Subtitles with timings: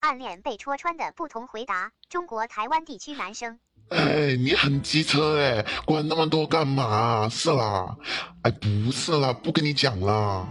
[0.00, 1.92] 暗恋被戳穿的不同回答。
[2.08, 3.58] 中国台湾地区男生，
[3.90, 7.28] 哎，你很机车，哎，管那么多干嘛？
[7.28, 7.96] 是啦，
[8.42, 10.48] 哎，不是啦，不跟你讲啦。